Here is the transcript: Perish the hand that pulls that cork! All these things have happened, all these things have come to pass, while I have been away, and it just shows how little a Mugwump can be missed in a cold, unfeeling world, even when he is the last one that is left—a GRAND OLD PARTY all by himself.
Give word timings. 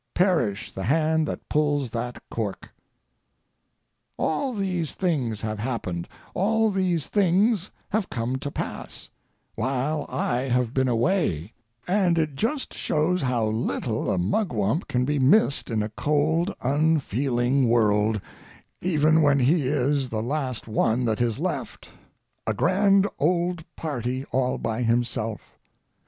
Perish 0.15 0.71
the 0.71 0.85
hand 0.85 1.27
that 1.27 1.47
pulls 1.47 1.91
that 1.91 2.23
cork! 2.31 2.69
All 4.17 4.55
these 4.55 4.95
things 4.95 5.41
have 5.41 5.59
happened, 5.59 6.07
all 6.33 6.71
these 6.71 7.05
things 7.07 7.69
have 7.89 8.09
come 8.09 8.37
to 8.39 8.49
pass, 8.49 9.11
while 9.53 10.07
I 10.09 10.49
have 10.49 10.73
been 10.73 10.87
away, 10.87 11.53
and 11.87 12.17
it 12.17 12.33
just 12.35 12.73
shows 12.73 13.21
how 13.21 13.45
little 13.45 14.09
a 14.09 14.17
Mugwump 14.17 14.87
can 14.87 15.05
be 15.05 15.19
missed 15.19 15.69
in 15.69 15.83
a 15.83 15.89
cold, 15.89 16.51
unfeeling 16.63 17.69
world, 17.69 18.19
even 18.81 19.21
when 19.21 19.37
he 19.37 19.67
is 19.67 20.09
the 20.09 20.23
last 20.23 20.67
one 20.67 21.05
that 21.05 21.21
is 21.21 21.37
left—a 21.37 22.53
GRAND 22.55 23.07
OLD 23.19 23.63
PARTY 23.75 24.25
all 24.31 24.57
by 24.57 24.81
himself. 24.81 25.59